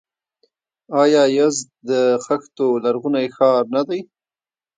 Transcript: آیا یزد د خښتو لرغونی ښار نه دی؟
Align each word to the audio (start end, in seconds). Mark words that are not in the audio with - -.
آیا 1.01 1.23
یزد 1.37 1.67
د 1.89 1.91
خښتو 2.25 2.67
لرغونی 2.83 3.27
ښار 3.35 3.63
نه 3.75 3.81
دی؟ 3.89 3.99